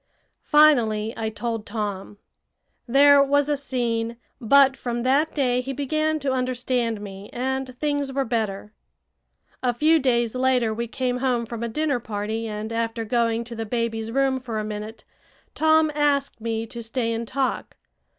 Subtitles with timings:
[0.45, 2.17] Finally I told Tom.
[2.87, 8.11] There was a scene; but from that day he began to understand me, and things
[8.11, 8.73] were better.
[9.61, 13.55] A few days later we came home from a dinner party, and, after going to
[13.55, 15.03] the baby's room for a minute,
[15.53, 17.75] Tom asked me to stay and talk.